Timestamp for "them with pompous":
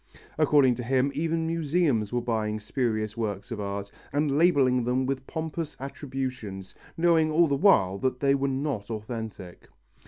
4.83-5.77